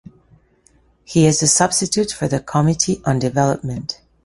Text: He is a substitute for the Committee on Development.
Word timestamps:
He 1.05 1.27
is 1.27 1.43
a 1.43 1.47
substitute 1.47 2.11
for 2.11 2.27
the 2.27 2.39
Committee 2.39 3.03
on 3.05 3.19
Development. 3.19 4.01